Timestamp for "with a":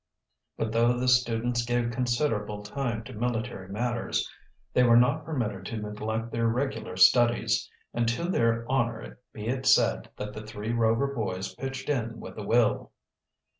12.19-12.43